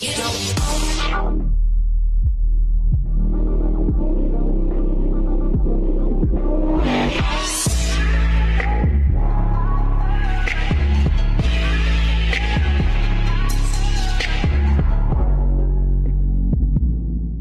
[0.00, 1.45] you don't own.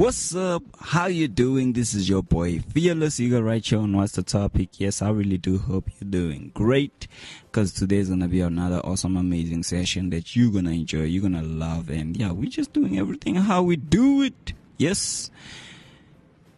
[0.06, 0.62] What's up?
[0.80, 1.74] How you doing?
[1.74, 4.70] This is your boy Fearless Eagle right here on What's the Topic.
[4.80, 7.08] Yes, I really do hope you're doing great
[7.46, 11.90] because today's gonna be another awesome, amazing session that you're gonna enjoy, you're gonna love,
[11.90, 14.54] and yeah, we're just doing everything how we do it.
[14.78, 15.32] Yes.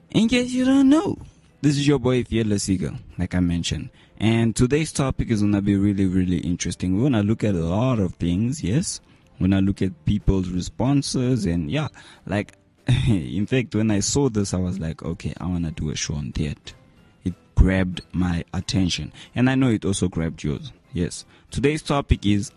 [0.09, 1.17] In case you don't know,
[1.61, 3.91] this is your boy Fearless Eagle, like I mentioned.
[4.17, 6.97] And today's topic is gonna be really, really interesting.
[6.97, 8.99] We're gonna look at a lot of things, yes.
[9.39, 11.87] We're gonna look at people's responses and yeah,
[12.25, 12.51] like
[13.07, 15.95] in fact, when I saw this, I was like, okay, I want to do a
[15.95, 16.73] show on that.
[17.25, 19.11] It grabbed my attention.
[19.35, 20.71] And I know it also grabbed yours.
[20.93, 21.25] Yes.
[21.51, 22.51] Today's topic is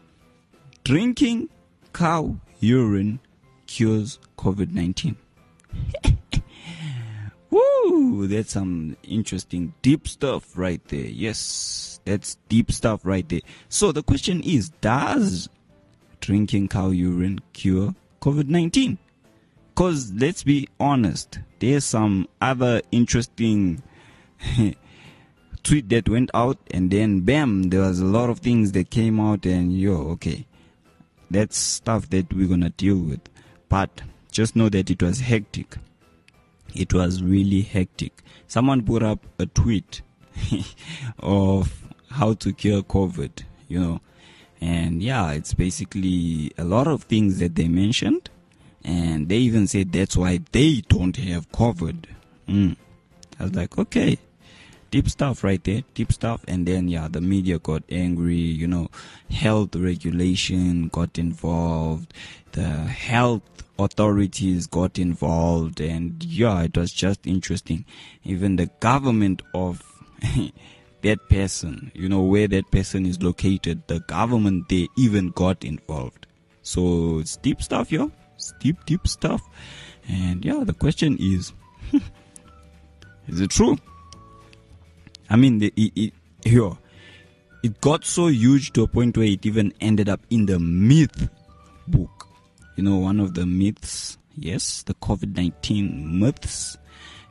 [0.84, 1.48] drinking
[1.92, 3.18] cow urine
[3.66, 5.16] cures COVID 19.
[7.50, 8.28] Woo!
[8.28, 11.06] That's some interesting, deep stuff right there.
[11.06, 13.40] Yes, that's deep stuff right there.
[13.68, 15.48] So the question is Does
[16.20, 18.98] drinking cow urine cure COVID 19?
[19.80, 23.82] Because let's be honest, there's some other interesting
[25.62, 29.18] tweet that went out, and then bam, there was a lot of things that came
[29.18, 30.46] out, and yo, okay,
[31.30, 33.20] that's stuff that we're gonna deal with.
[33.70, 35.78] But just know that it was hectic.
[36.74, 38.22] It was really hectic.
[38.48, 40.02] Someone put up a tweet
[41.20, 44.02] of how to cure COVID, you know,
[44.60, 48.28] and yeah, it's basically a lot of things that they mentioned
[48.84, 52.04] and they even said that's why they don't have COVID.
[52.48, 52.76] Mm.
[53.38, 54.18] I was like, okay,
[54.90, 56.44] deep stuff right there, deep stuff.
[56.48, 58.90] And then, yeah, the media got angry, you know,
[59.30, 62.12] health regulation got involved,
[62.52, 63.42] the health
[63.78, 67.84] authorities got involved, and yeah, it was just interesting.
[68.24, 69.82] Even the government of
[71.02, 76.26] that person, you know, where that person is located, the government, they even got involved.
[76.62, 78.12] So it's deep stuff, yo
[78.60, 79.42] deep, deep stuff.
[80.08, 81.52] And yeah, the question is,
[83.28, 83.78] is it true?
[85.28, 86.12] I mean, the, it, it,
[86.44, 86.72] here,
[87.62, 91.28] it got so huge to a point where it even ended up in the myth
[91.86, 92.26] book.
[92.76, 96.78] You know, one of the myths, yes, the COVID 19 myths.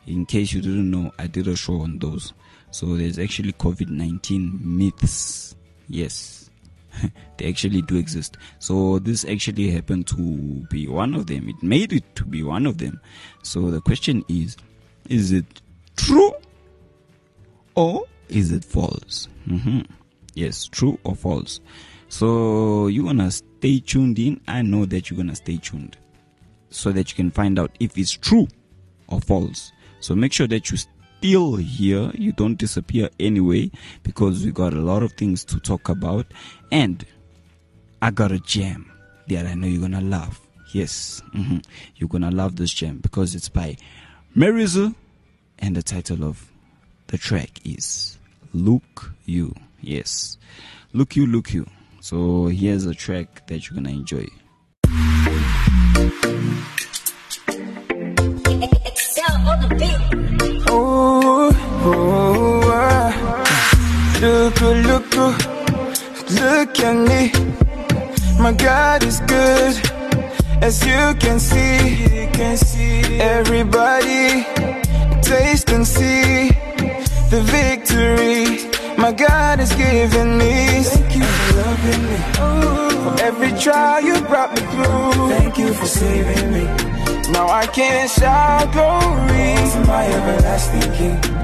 [0.07, 2.33] In case you didn't know, I did a show on those.
[2.71, 5.55] So there's actually COVID 19 myths.
[5.87, 6.48] Yes,
[7.37, 8.37] they actually do exist.
[8.59, 10.15] So this actually happened to
[10.69, 11.49] be one of them.
[11.49, 12.99] It made it to be one of them.
[13.43, 14.57] So the question is,
[15.09, 15.61] is it
[15.95, 16.33] true
[17.75, 19.27] or is it false?
[19.47, 19.81] Mm-hmm.
[20.35, 21.59] Yes, true or false.
[22.09, 24.41] So you wanna stay tuned in.
[24.47, 25.97] I know that you're gonna stay tuned
[26.69, 28.47] so that you can find out if it's true
[29.07, 29.71] or false.
[29.99, 30.77] So make sure that you
[31.19, 32.11] still here.
[32.13, 33.71] You don't disappear anyway
[34.03, 36.25] because we got a lot of things to talk about.
[36.71, 37.05] And
[38.01, 38.89] I got a gem
[39.27, 40.39] that I know you're gonna love.
[40.71, 41.57] Yes, mm-hmm.
[41.97, 43.75] you're gonna love this gem because it's by
[44.35, 44.95] Marizu,
[45.57, 46.49] and the title of
[47.07, 48.17] the track is
[48.53, 49.53] Look You.
[49.81, 50.37] Yes,
[50.93, 51.67] Look You, Look You.
[51.99, 54.27] So here's a track that you're gonna enjoy.
[65.19, 65.39] Look,
[66.41, 67.21] look at me.
[68.39, 69.73] My God is good,
[70.67, 71.79] as you can see.
[72.15, 74.43] You can see everybody
[75.21, 76.49] taste and see
[77.33, 78.69] the victory.
[78.97, 80.83] My God has given me.
[80.83, 82.17] Thank you for loving me.
[83.03, 85.29] For every trial you brought me through.
[85.35, 86.65] Thank you for saving me.
[87.31, 91.38] Now I can shout glory to my everlasting King.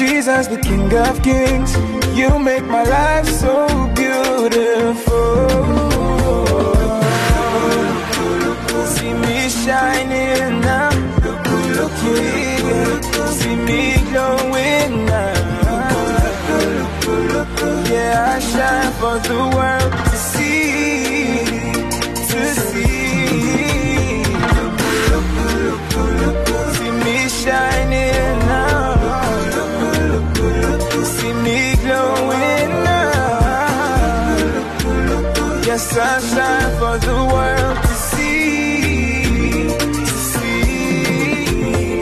[0.00, 1.76] Jesus, the King of Kings.
[2.16, 5.48] You make my life so beautiful.
[8.94, 10.90] See me shining now.
[13.40, 13.80] See me
[14.10, 15.34] glowing now.
[17.92, 19.79] Yeah, I shine for the world
[35.80, 39.68] sunshine for the world to see.
[39.96, 42.00] To see.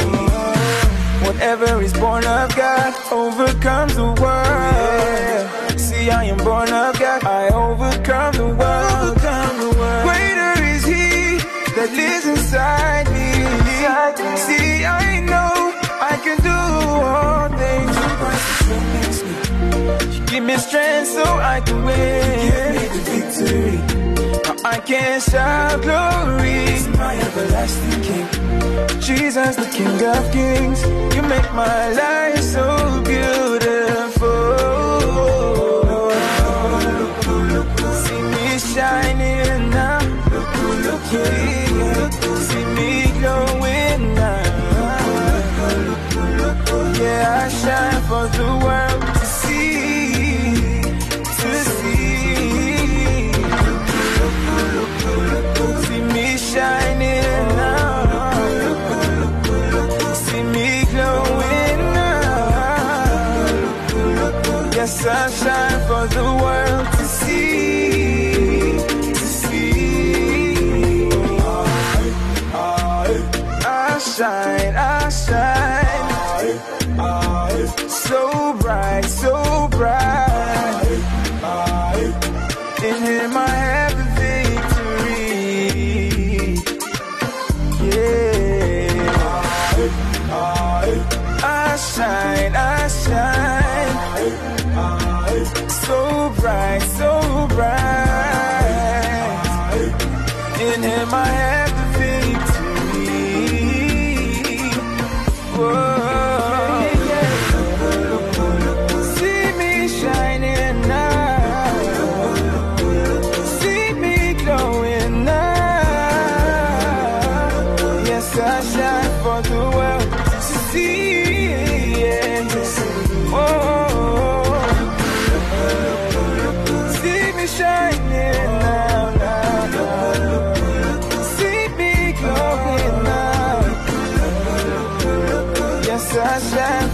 [1.27, 5.79] Whatever is born of God overcomes the world.
[5.79, 7.25] See, I am born of God.
[7.25, 9.17] I overcome the world.
[10.07, 11.39] Greater is He
[11.77, 13.29] that lives inside me.
[14.47, 15.55] See, I know
[16.13, 16.59] I can do
[17.13, 17.97] all things.
[20.15, 21.25] She gives me strength so
[21.55, 22.68] I can win.
[24.79, 26.71] I can't shout glory.
[26.71, 28.29] He's my everlasting King.
[29.01, 30.81] Jesus, the King of Kings.
[31.17, 34.39] You make my life so beautiful.
[38.05, 39.99] See me shining now.
[41.11, 42.11] Yeah,
[42.49, 44.43] see me glowing now.
[47.03, 48.88] Yeah, I shine for the world
[65.01, 68.73] Yes, I shine for the world to see,
[69.13, 71.09] to see.
[73.65, 76.59] I shine, I shine.
[77.89, 80.99] So bright, so bright.
[82.83, 85.29] In Him I have the victory.
[87.87, 88.19] Yeah.
[91.45, 92.78] I shine, I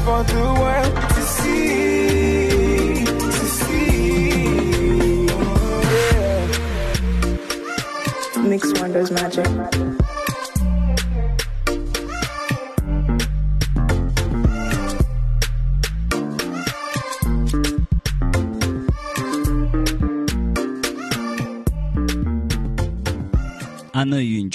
[0.05, 5.25] for the world to see, to see.
[8.37, 8.43] Yeah.
[8.43, 9.84] Mix Wonders Magic.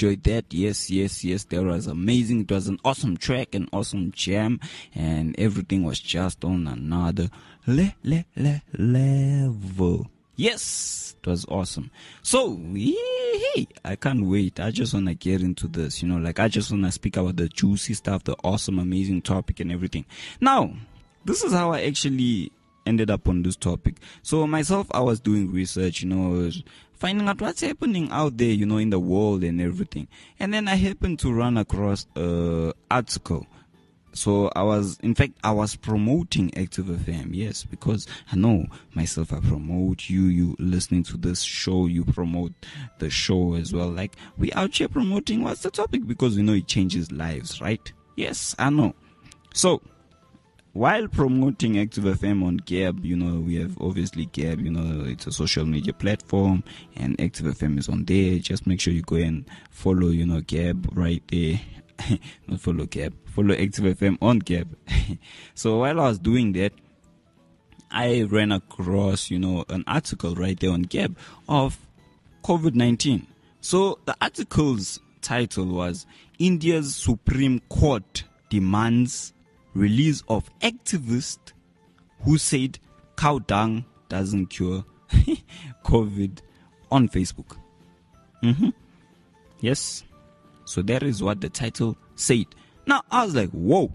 [0.00, 0.52] Enjoyed that.
[0.52, 1.44] Yes, yes, yes.
[1.44, 2.42] That was amazing.
[2.42, 4.58] It was an awesome track, an awesome jam,
[4.94, 7.28] and everything was just on another
[7.66, 10.06] le le le level.
[10.36, 11.90] Yes, it was awesome.
[12.22, 14.58] So, hey, I can't wait.
[14.58, 17.18] I just want to get into this, you know, like I just want to speak
[17.18, 20.06] about the juicy stuff, the awesome, amazing topic and everything.
[20.40, 20.72] Now,
[21.26, 22.52] this is how I actually
[22.86, 23.96] ended up on this topic.
[24.22, 26.50] So myself, I was doing research, you know,
[26.94, 30.08] finding out what's happening out there, you know, in the world and everything.
[30.38, 33.46] And then I happened to run across a article.
[34.12, 39.32] So I was, in fact, I was promoting Active FM, yes, because I know myself,
[39.32, 42.52] I promote you, you listening to this show, you promote
[42.98, 43.88] the show as well.
[43.88, 47.92] Like, we out here promoting what's the topic because we know it changes lives, right?
[48.16, 48.94] Yes, I know.
[49.54, 49.80] So,
[50.72, 55.26] while promoting Active FM on Gab, you know, we have obviously Gab, you know, it's
[55.26, 56.62] a social media platform
[56.96, 58.38] and Active FM is on there.
[58.38, 61.60] Just make sure you go and follow, you know, Gab right there.
[62.46, 64.76] Not follow Gab, follow Active FM on Gab.
[65.54, 66.72] so while I was doing that,
[67.90, 71.16] I ran across, you know, an article right there on Gab
[71.48, 71.78] of
[72.44, 73.26] COVID 19.
[73.60, 76.06] So the article's title was
[76.38, 79.32] India's Supreme Court demands
[79.74, 81.38] release of activist
[82.22, 82.78] who said
[83.16, 84.84] cow dung doesn't cure
[85.84, 86.38] COVID
[86.90, 87.56] on Facebook.
[88.42, 88.70] hmm
[89.60, 90.04] Yes.
[90.64, 92.46] So that is what the title said.
[92.86, 93.92] Now I was like, whoa,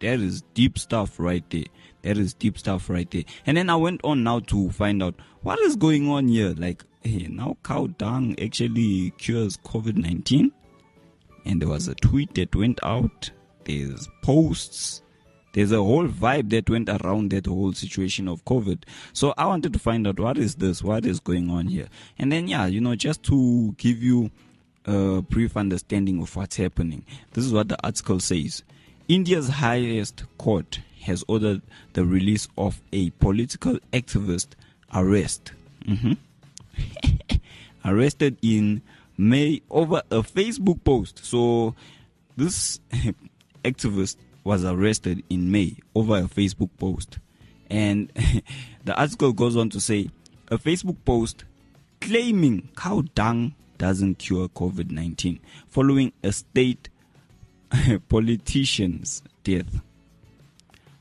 [0.00, 1.64] that is deep stuff right there.
[2.02, 3.24] That is deep stuff right there.
[3.46, 6.54] And then I went on now to find out what is going on here.
[6.56, 10.52] Like, hey, now cow dung actually cures COVID 19.
[11.44, 13.30] And there was a tweet that went out.
[13.66, 15.02] There's posts.
[15.52, 18.82] There's a whole vibe that went around that whole situation of COVID.
[19.12, 20.82] So I wanted to find out what is this?
[20.82, 21.88] What is going on here?
[22.18, 24.30] And then, yeah, you know, just to give you
[24.84, 27.04] a brief understanding of what's happening.
[27.32, 28.62] This is what the article says.
[29.08, 31.62] India's highest court has ordered
[31.94, 34.48] the release of a political activist
[34.94, 35.52] arrest.
[35.86, 36.16] Mhm.
[37.84, 38.82] Arrested in
[39.16, 41.24] May over a Facebook post.
[41.24, 41.74] So
[42.36, 42.80] this
[43.66, 47.18] activist was arrested in May over a Facebook post.
[47.68, 48.12] And
[48.84, 50.08] the article goes on to say
[50.48, 51.44] a Facebook post
[52.00, 56.88] claiming cow dung doesn't cure COVID 19 following a state
[58.08, 59.80] politician's death.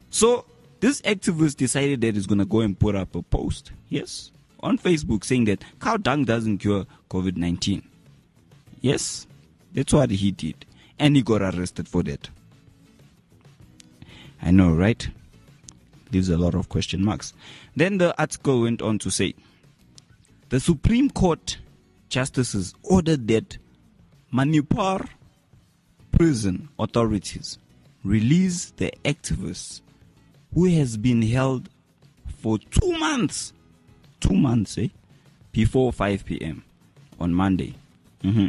[0.09, 0.45] So,
[0.79, 3.71] this activist decided that he's going to go and put up a post.
[3.89, 4.31] Yes.
[4.61, 7.83] on Facebook saying that cow dung doesn't cure COVID 19.
[8.81, 9.27] Yes,
[9.73, 10.65] that's what he did.
[10.97, 12.29] And he got arrested for that.
[14.41, 15.07] I know, right?
[16.11, 17.33] Leaves a lot of question marks.
[17.75, 19.33] Then the article went on to say
[20.49, 21.57] the Supreme Court
[22.09, 23.57] justices ordered that
[24.31, 25.05] Manipur
[26.11, 27.57] prison authorities
[28.03, 29.81] release the activist
[30.53, 31.69] who has been held
[32.37, 33.51] for two months,
[34.19, 34.87] two months, eh,
[35.51, 36.63] before 5 p.m.
[37.19, 37.73] on Monday.
[38.21, 38.47] hmm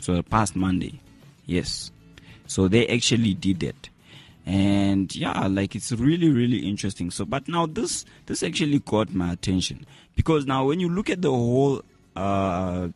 [0.00, 0.98] So past Monday,
[1.46, 1.90] yes.
[2.46, 3.88] So they actually did that,
[4.46, 7.10] and yeah, like it's really really interesting.
[7.10, 9.86] So, but now this this actually caught my attention.
[10.16, 11.82] Because now when you look at the whole
[12.16, 12.88] uh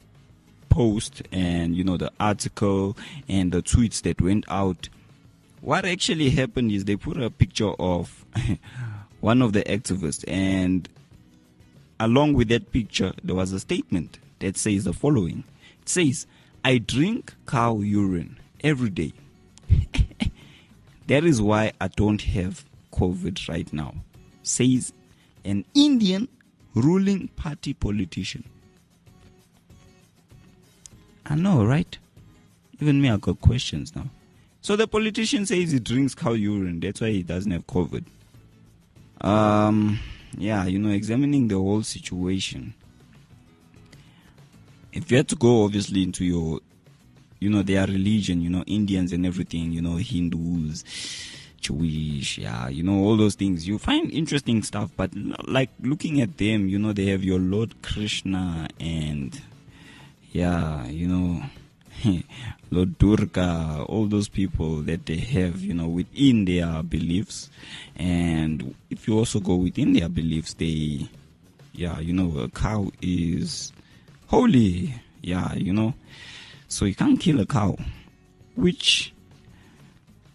[0.69, 2.97] post and you know the article
[3.29, 4.89] and the tweets that went out
[5.61, 8.25] what actually happened is they put a picture of
[9.21, 10.25] one of the activists.
[10.29, 10.89] And
[11.99, 15.45] along with that picture there was a statement that says the following.
[15.83, 16.27] It says
[16.65, 19.13] i drink cow urine every day
[21.09, 23.93] that is why i don't have covid right now
[24.43, 24.93] says
[25.45, 26.29] an indian
[26.75, 28.45] ruling party politician
[31.31, 31.99] I know, right?
[32.81, 34.07] Even me, I got questions now.
[34.63, 36.81] So the politician says he drinks cow urine.
[36.81, 38.05] That's why he doesn't have COVID.
[39.21, 39.99] Um,
[40.37, 42.75] yeah, you know, examining the whole situation.
[44.93, 46.61] If you had to go, obviously, into your,
[47.41, 50.85] you know, their religion, you know, Indians and everything, you know, Hindus,
[51.61, 54.91] Jewish, yeah, you know, all those things, you find interesting stuff.
[54.97, 55.11] But
[55.47, 59.41] like looking at them, you know, they have your Lord Krishna and
[60.33, 61.43] yeah, you know,
[62.71, 67.51] Lord Durga, all those people that they have, you know, within their beliefs.
[67.97, 71.09] And if you also go within their beliefs, they,
[71.73, 73.73] yeah, you know, a cow is
[74.27, 74.95] holy.
[75.21, 75.95] Yeah, you know,
[76.69, 77.77] so you can't kill a cow,
[78.55, 79.13] which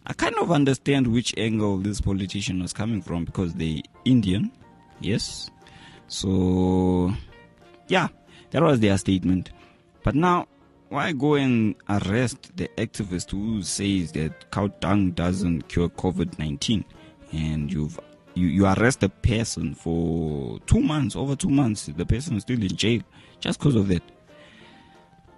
[0.06, 4.52] I kind of understand which angle this politician was coming from because they Indian,
[5.00, 5.50] yes.
[6.08, 7.14] So,
[7.88, 8.10] yeah,
[8.52, 9.52] that was their statement.
[10.04, 10.48] But now,
[10.90, 16.84] why go and arrest the activist who says that cow dung doesn't cure COVID 19
[17.32, 18.00] and you've
[18.36, 22.62] you, you arrest a person for two months, over two months, the person is still
[22.62, 23.02] in jail
[23.40, 24.04] just because of that.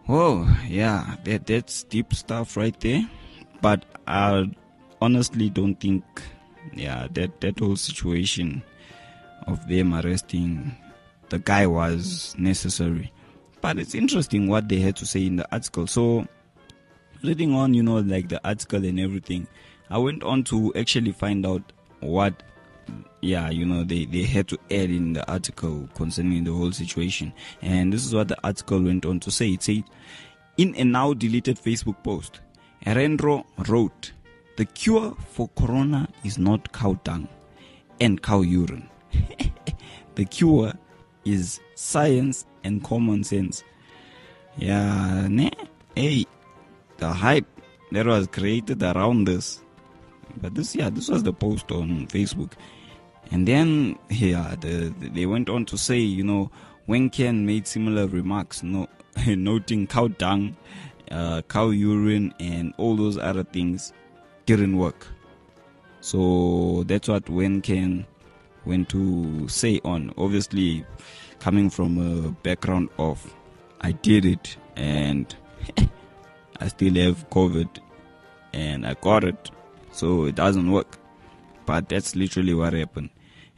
[0.07, 3.01] Oh, yeah, that that's deep stuff right there.
[3.61, 4.51] But I
[5.01, 6.03] honestly don't think,
[6.73, 8.61] yeah, that that whole situation
[9.47, 10.75] of them arresting
[11.29, 13.11] the guy was necessary.
[13.61, 15.87] But it's interesting what they had to say in the article.
[15.87, 16.27] So,
[17.23, 19.47] reading on, you know, like the article and everything,
[19.89, 22.43] I went on to actually find out what,
[23.21, 27.33] yeah, you know, they, they had to add in the article concerning the whole situation.
[27.61, 29.49] And this is what the article went on to say.
[29.49, 29.83] It said,
[30.57, 32.41] in a now deleted Facebook post,
[32.85, 34.11] Erendro wrote,
[34.57, 37.27] the cure for corona is not cow dung
[37.99, 38.87] and cow urine.
[40.15, 40.73] the cure
[41.25, 43.63] is science and common sense.
[44.57, 45.51] Yeah, ne?
[45.95, 46.25] Hey,
[46.97, 47.47] the hype
[47.91, 49.61] that was created around this.
[50.41, 52.53] But this, yeah, this was the post on Facebook.
[53.31, 56.51] And then, yeah, the, the, they went on to say, you know,
[56.87, 58.87] Wangkhem made similar remarks, no,
[59.27, 60.55] noting cow dung,
[61.11, 63.93] uh, cow urine, and all those other things
[64.45, 65.07] didn't work.
[66.01, 68.05] So that's what Wangkhem
[68.65, 70.13] went to say on.
[70.17, 70.85] Obviously,
[71.39, 73.33] coming from a background of
[73.81, 75.35] I did it and
[76.59, 77.69] I still have COVID
[78.53, 79.51] and I got it,
[79.91, 80.97] so it doesn't work.
[81.65, 83.09] But that's literally what happened.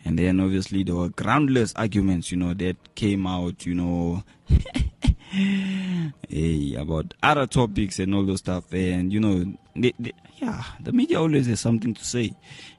[0.05, 4.23] And then obviously there were groundless arguments, you know, that came out, you know,
[5.29, 8.71] hey, about other topics and all those stuff.
[8.73, 12.33] And, you know, they, they, yeah, the media always has something to say.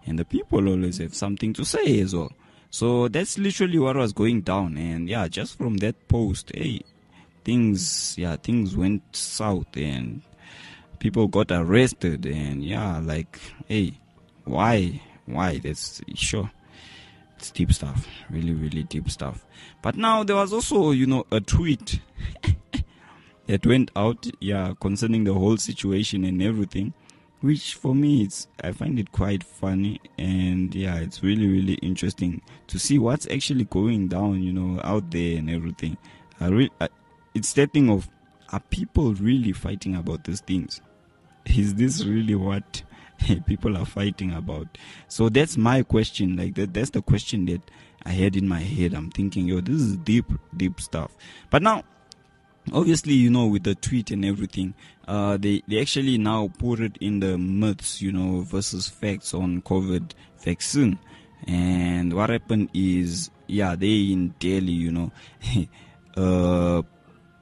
[0.07, 2.33] And the people always have something to say as well.
[2.71, 4.77] So that's literally what was going down.
[4.77, 6.83] And yeah, just from that post, hey,
[7.45, 10.23] things, yeah, things went south and
[10.99, 12.27] people got arrested.
[12.27, 13.95] And yeah, like, hey,
[14.45, 15.01] why?
[15.29, 15.59] Why?
[15.59, 16.51] That's sure.
[17.37, 18.07] It's deep stuff.
[18.31, 19.47] Really, really deep stuff.
[19.83, 22.01] But now there was also, you know, a tweet
[23.47, 26.95] that went out, yeah, concerning the whole situation and everything
[27.41, 32.43] which for me it's i find it quite funny and yeah it's really really interesting
[32.67, 35.97] to see what's actually going down you know out there and everything
[36.41, 36.71] i really
[37.35, 38.09] it's that thing of
[38.51, 40.81] are people really fighting about these things
[41.47, 42.83] is this really what
[43.47, 44.79] people are fighting about.
[45.09, 46.37] So that's my question.
[46.37, 47.63] Like that, that's the question that
[48.05, 48.95] I had in my head.
[48.95, 51.17] I'm thinking, yo, this is deep, deep stuff.
[51.51, 51.85] But now,
[52.73, 54.75] obviously, you know, with the tweet and everything,
[55.07, 59.63] uh, they, they actually now put it in the myths, you know, versus facts on
[59.63, 60.99] COVID vaccine.
[61.47, 65.13] And what happened is, yeah, they in Delhi, you know,
[66.17, 66.83] uh,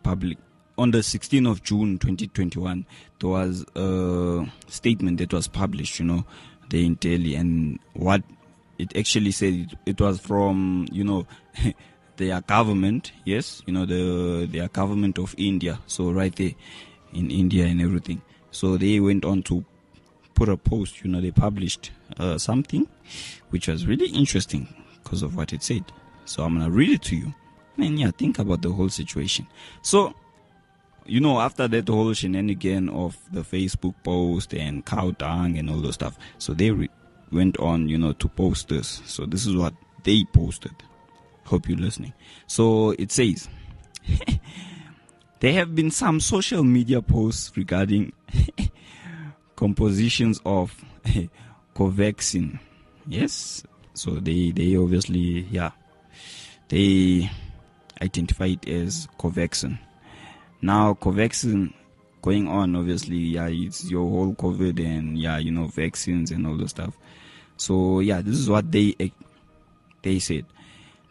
[0.03, 0.39] public
[0.79, 2.85] on the 16th of June 2021,
[3.19, 6.25] there was a statement that was published, you know,
[6.69, 6.99] the in
[7.35, 8.23] and what
[8.79, 11.27] it actually said, it, it was from, you know,
[12.17, 16.53] their government, yes, you know, the their government of India, so right there
[17.13, 18.21] in India and everything.
[18.51, 19.65] So they went on to
[20.35, 22.87] put a post, you know, they published uh, something
[23.51, 24.69] which was really interesting
[25.03, 25.85] because of what it said.
[26.25, 27.35] So I'm gonna read it to you.
[27.79, 29.47] And yeah, think about the whole situation.
[29.83, 30.15] So
[31.07, 35.81] you know, after that whole shenanigan of the Facebook post and cow dung and all
[35.81, 36.91] those stuff, so they re-
[37.31, 39.03] went on, you know, to post this.
[39.07, 40.75] So this is what they posted.
[41.45, 42.13] Hope you're listening.
[42.47, 43.49] So it says,
[45.41, 48.13] there have been some social media posts regarding
[49.57, 50.85] compositions of
[51.75, 52.59] Covaxin.
[53.07, 53.63] Yes.
[53.95, 55.71] So they, they obviously, yeah,
[56.69, 57.31] they
[58.03, 59.79] identify it as Covaxin.
[60.63, 61.73] Now, Covaxin
[62.23, 66.57] going on, obviously, yeah, it's your whole COVID and yeah, you know, vaccines and all
[66.57, 66.97] the stuff.
[67.57, 69.09] So yeah, this is what they eh,
[70.03, 70.45] they said.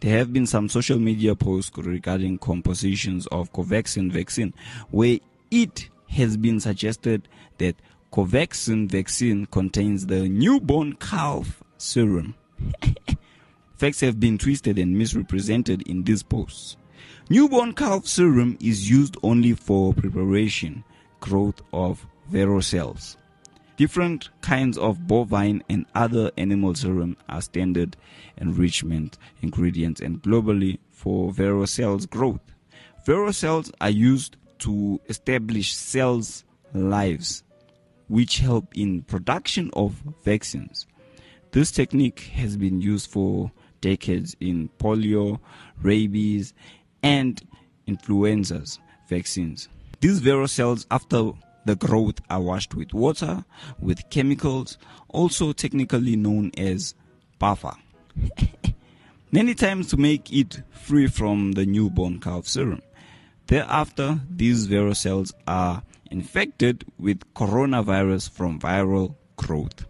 [0.01, 4.53] There have been some social media posts regarding compositions of Covaxin vaccine,
[4.91, 7.75] where it has been suggested that
[8.11, 12.35] Covaxin vaccine contains the newborn calf serum.
[13.75, 16.77] Facts have been twisted and misrepresented in these posts.
[17.27, 20.83] Newborn calf serum is used only for preparation,
[21.19, 23.17] growth of vero cells.
[23.77, 27.97] Different kinds of bovine and other animal serum are standard
[28.37, 32.41] enrichment ingredients and globally for vero cells growth.
[33.07, 36.43] Vero cells are used to establish cells'
[36.75, 37.43] lives,
[38.07, 40.85] which help in production of vaccines.
[41.49, 45.39] This technique has been used for decades in polio,
[45.81, 46.53] rabies,
[47.05, 47.39] and
[47.85, 49.69] influenzas vaccines.
[50.01, 51.31] These vero cells, after
[51.65, 53.45] the growth, are washed with water,
[53.79, 54.77] with chemicals,
[55.09, 56.95] also technically known as
[57.37, 57.73] buffer.
[59.31, 62.81] Many times to make it free from the newborn calf serum.
[63.47, 69.85] Thereafter, these vero cells are infected with coronavirus from viral growth.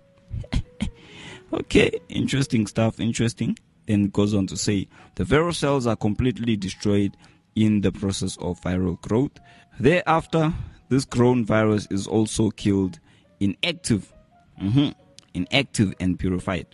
[1.54, 7.16] okay, interesting stuff, interesting then goes on to say the vero cells are completely destroyed
[7.56, 9.32] in the process of viral growth.
[9.80, 10.54] Thereafter,
[10.90, 13.00] this grown virus is also killed
[13.40, 14.14] inactive,
[14.62, 14.90] mm-hmm,
[15.34, 16.68] inactive and purified.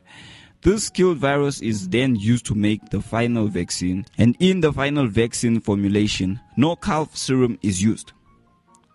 [0.63, 5.07] This killed virus is then used to make the final vaccine, and in the final
[5.07, 8.11] vaccine formulation, no calf serum is used.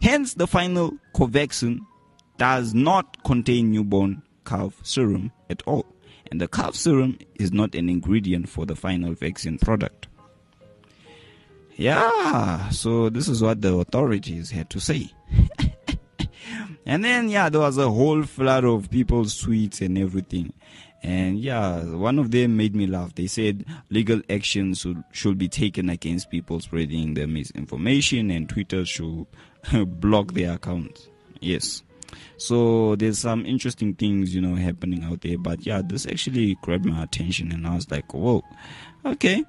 [0.00, 1.80] Hence, the final Covaxin
[2.38, 5.86] does not contain newborn calf serum at all
[6.30, 10.08] and the calf serum is not an ingredient for the final vaccine product.
[11.76, 15.10] Yeah, so this is what the authorities had to say.
[16.86, 20.54] and then, yeah, there was a whole flood of people's tweets and everything.
[21.02, 23.14] And yeah, one of them made me laugh.
[23.14, 28.84] They said legal action should, should be taken against people spreading the misinformation and Twitter
[28.86, 29.26] should
[30.00, 31.08] block their accounts.
[31.40, 31.82] Yes.
[32.36, 35.38] So there's some interesting things, you know, happening out there.
[35.38, 38.42] But yeah, this actually grabbed my attention and I was like, whoa,
[39.04, 39.44] okay.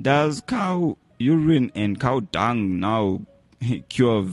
[0.00, 3.20] Does cow urine and cow dung now
[3.88, 4.26] cure,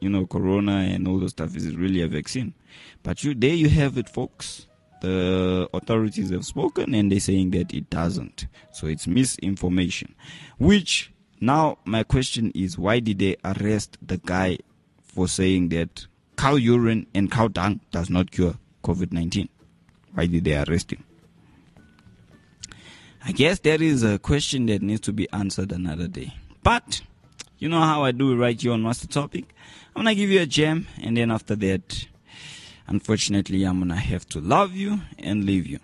[0.00, 1.56] you know, corona and all those stuff?
[1.56, 2.54] Is it really a vaccine?
[3.02, 4.66] But you, there you have it, folks.
[5.00, 8.46] The authorities have spoken and they're saying that it doesn't.
[8.72, 10.14] So it's misinformation.
[10.58, 14.58] Which now my question is, why did they arrest the guy
[15.02, 19.48] for saying that cow urine and cow dung does not cure COVID 19.
[20.14, 21.04] Why did they arrest him?
[23.24, 26.34] I guess there is a question that needs to be answered another day.
[26.62, 27.00] But
[27.58, 29.54] you know how I do right here on the Topic?
[29.96, 32.06] I'm gonna give you a gem, and then after that,
[32.86, 35.78] unfortunately, I'm gonna have to love you and leave you.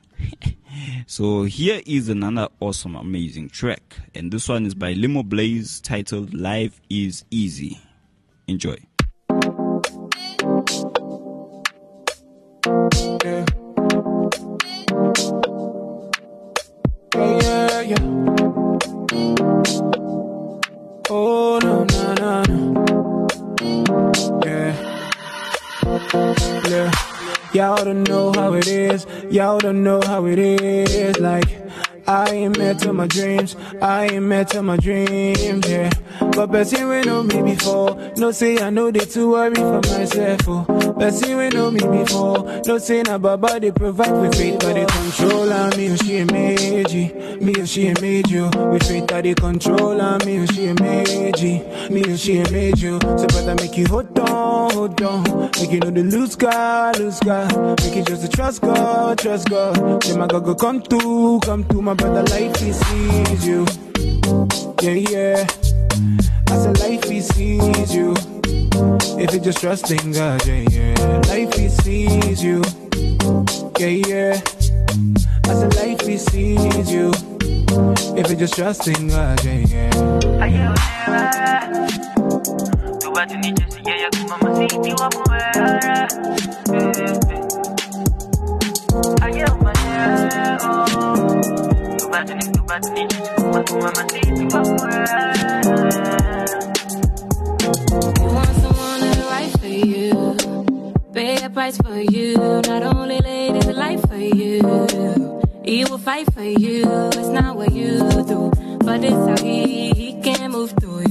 [1.06, 6.34] so here is another awesome, amazing track, and this one is by Limo Blaze titled
[6.34, 7.80] Life is Easy.
[8.46, 8.76] Enjoy.
[27.52, 29.06] Y'all don't know how it is.
[29.30, 31.18] Y'all don't know how it is.
[31.18, 31.48] Like,
[32.06, 33.56] I ain't met to my dreams.
[33.80, 35.90] I ain't met to my dreams, yeah.
[36.32, 38.12] But Bessie we know me before.
[38.16, 40.92] No say I know they too worry for myself, oh.
[40.98, 42.62] Bessie we know me before.
[42.66, 45.86] No say na baba they provide with faith, but they control on me.
[45.86, 48.50] And she a meji, me and she made you.
[48.54, 48.70] Oh.
[48.72, 50.36] With faith that they control on me.
[50.36, 52.98] And she a meji, me and she made you.
[53.00, 55.50] So better make you hold on, hold on.
[55.58, 57.80] Make you know the lose God, lose God.
[57.80, 60.02] Make you just to trust God, trust God.
[60.02, 61.82] Say my God go come through, come through.
[61.82, 63.66] My brother life he sees you.
[64.80, 65.46] Yeah, yeah.
[66.48, 68.14] As a life he sees you.
[69.22, 71.20] If you just trust in God, yeah, yeah.
[71.28, 72.62] Life he sees you.
[73.78, 74.40] Yeah, yeah.
[75.50, 77.12] As a life he sees you.
[78.16, 79.66] If you just trust in God, yeah,
[80.46, 81.79] yeah.
[83.16, 83.16] Aye, onera.
[83.16, 86.08] Tu bate ni jesi ya ya kuma masiti wa muera.
[89.22, 90.58] Aye, onera.
[90.62, 90.86] Oh.
[91.98, 95.20] Tu ni, tu bate ni jesi kuma kuma masiti wa muera.
[98.20, 100.36] You want someone to write for you,
[101.12, 102.36] pay a price for you.
[102.36, 104.60] Not only lay his life for you,
[105.64, 106.84] he will fight for you.
[107.18, 108.50] It's not what you do,
[108.84, 111.09] but it's how he, he can move through you.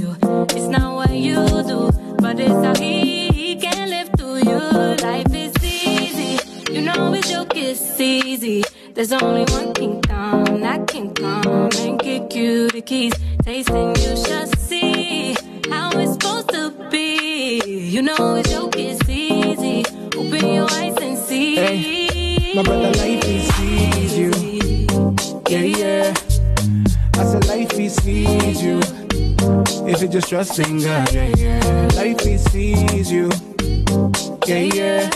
[0.60, 4.60] It's not what you do, but it's how he, he can live through you.
[5.08, 6.38] Life is easy,
[6.70, 8.66] you know his joke is easy.
[8.94, 13.14] There's only one kingdom that can come and kick you the keys.
[13.42, 15.34] Tasting you shall see
[15.70, 17.62] how it's supposed to be.
[17.66, 19.86] You know his joke is easy.
[20.18, 21.56] Open your eyes and see.
[21.56, 24.32] Hey, my brother life sees you.
[25.48, 26.14] Yeah, yeah.
[27.18, 28.99] As a life sees you.
[29.92, 31.90] If you just trusting God, yeah, yeah.
[31.96, 33.30] Life he sees you.
[34.46, 35.10] Yeah, yeah.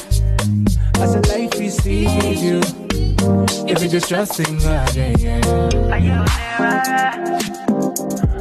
[0.98, 2.60] As a life he sees you.
[3.68, 5.94] If you just trusting God, yeah, yeah.
[5.94, 6.72] Aye, onera.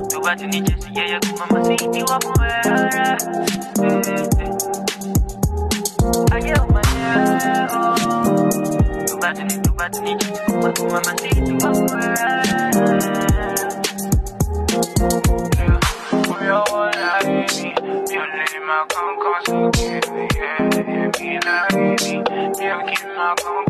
[0.09, 2.19] Tu bate ni jesi ya ya kuma masiti wa
[18.91, 20.03] wa muera.
[23.45, 23.62] I'll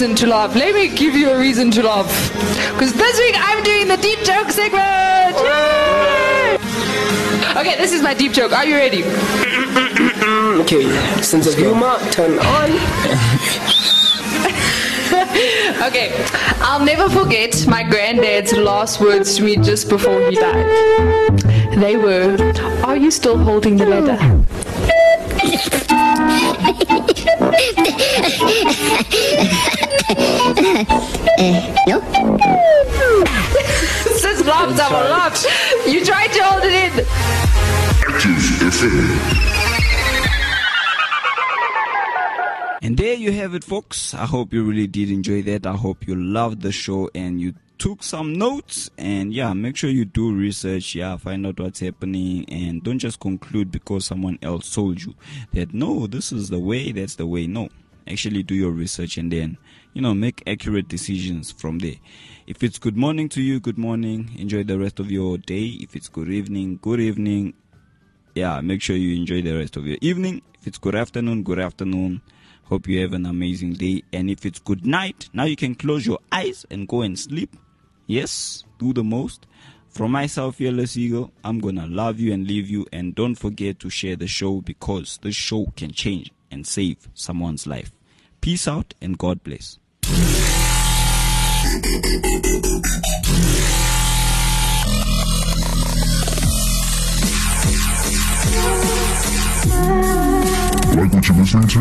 [0.00, 0.56] reason to laugh.
[0.56, 2.08] Let me give you a reason to laugh.
[2.72, 5.36] Because this week I'm doing the deep joke segment.
[5.36, 6.56] Yay!
[7.60, 8.52] Okay, this is my deep joke.
[8.52, 9.04] Are you ready?
[10.62, 10.88] Okay,
[11.22, 12.70] sense of humor, turn on.
[15.82, 16.12] Okay,
[16.60, 21.40] I'll never forget my granddad's last words to me just before he died.
[21.78, 22.36] They were,
[22.84, 23.86] Are you still holding the
[31.40, 32.00] ladder?
[34.18, 35.46] Sis laughed, someone laughed.
[35.86, 37.06] You tried to hold it in.
[42.82, 44.14] And there you have it, folks.
[44.14, 45.66] I hope you really did enjoy that.
[45.66, 48.90] I hope you loved the show and you took some notes.
[48.98, 50.94] And yeah, make sure you do research.
[50.94, 55.14] Yeah, find out what's happening and don't just conclude because someone else told you
[55.52, 57.46] that no, this is the way, that's the way.
[57.46, 57.68] No,
[58.08, 59.58] actually do your research and then,
[59.94, 61.96] you know, make accurate decisions from there.
[62.46, 64.30] If it's good morning to you, good morning.
[64.38, 65.78] Enjoy the rest of your day.
[65.80, 67.54] If it's good evening, good evening.
[68.34, 70.42] Yeah, make sure you enjoy the rest of your evening.
[70.60, 72.20] If it's good afternoon, good afternoon.
[72.64, 74.04] Hope you have an amazing day.
[74.12, 77.56] And if it's good night, now you can close your eyes and go and sleep.
[78.06, 79.46] Yes, do the most.
[79.88, 82.86] From myself, Fearless Eagle, I'm gonna love you and leave you.
[82.92, 87.66] And don't forget to share the show because this show can change and save someone's
[87.66, 87.90] life.
[88.40, 89.79] Peace out and God bless.
[91.80, 91.88] Like
[101.14, 101.80] what you're listening to?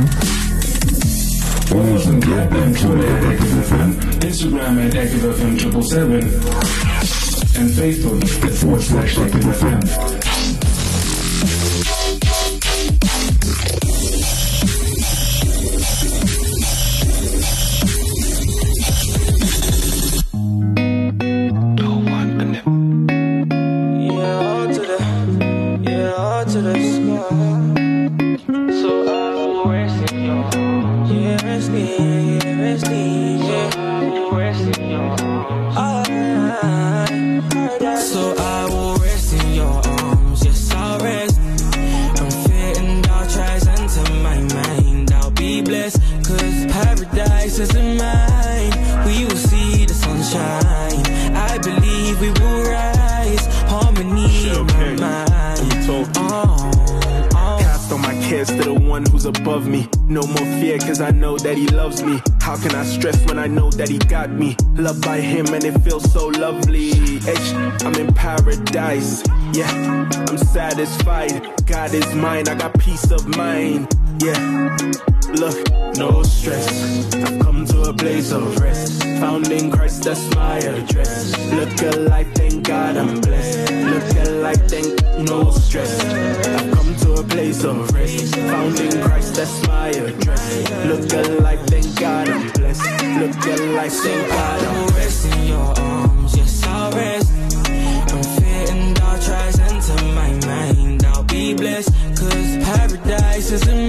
[1.68, 6.24] Follow us on Jump and Twitter at Active FM Instagram at ActiveFM777
[7.60, 9.84] and Facebook at forward slash ActiveFM.
[11.90, 11.99] one
[59.60, 59.88] above me.
[60.08, 62.22] No more fear, cause I know that he loves me.
[62.42, 64.56] How can I stress when I know that he got me?
[64.76, 67.18] Loved by him and it feels so lovely.
[67.18, 69.24] H, I'm in paradise.
[69.54, 69.72] Yeah,
[70.30, 71.66] I'm satisfied.
[71.66, 73.88] God is mine, I got peace of mind.
[74.22, 74.78] Yeah,
[75.34, 75.58] look,
[75.98, 77.14] no stress.
[77.16, 79.04] I've come to a place of rest.
[79.20, 81.38] Found in Christ, that's my address.
[81.52, 83.72] Look alive, thank God I'm blessed.
[83.72, 86.29] Look alive, thank no stress.
[87.40, 88.36] Place of rest.
[88.36, 90.46] Found in Christ, that's my address.
[90.90, 92.84] Look alive, thank God I'm blessed.
[93.22, 97.32] Look alive, thank God I'm rest in your arms, yes I'll rest.
[98.12, 101.94] When fear and doubt tries into my mind, I'll be blessed.
[102.20, 103.89] Cause paradise isn't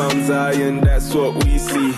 [0.00, 1.94] Mount Zion, that's what we see.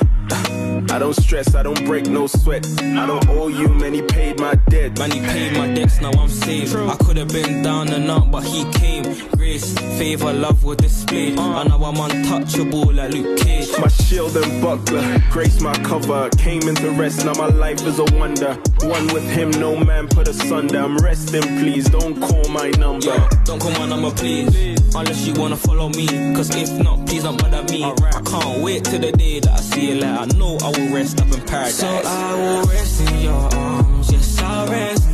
[0.91, 2.67] I don't stress, I don't break no sweat.
[2.81, 4.99] I don't owe you, man, he paid my debt.
[4.99, 6.75] Man, he paid my debts, now I'm saved.
[6.75, 9.05] I could have been down and out, but he came.
[9.53, 11.39] Grace, favor, love were displayed.
[11.39, 11.65] And uh.
[11.65, 13.69] now I'm untouchable like Luke Cage.
[13.79, 16.31] My shield and buckler, grace my cover.
[16.39, 18.55] Came into rest, now my life is a wonder.
[18.81, 20.79] One with him, no man put asunder.
[20.79, 23.05] I'm resting, please, don't call my number.
[23.05, 24.79] Yo, don't call my number, please.
[24.95, 26.07] Unless you wanna follow me.
[26.35, 27.85] Cause if not, please don't bother me.
[27.85, 30.95] I can't wait till the day that I see you like I know I will
[30.95, 31.77] rest up in paradise.
[31.77, 35.05] So I will rest in your arms, yes I'll rest.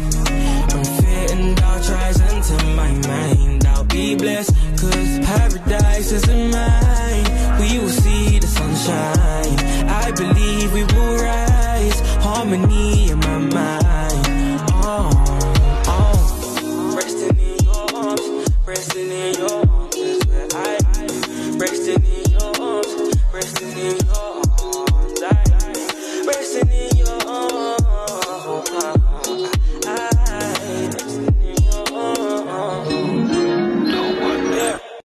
[0.72, 3.38] When fear and doubt tries into my mind,
[3.99, 4.55] be blessed.
[4.81, 6.98] Cause paradise isn't mine.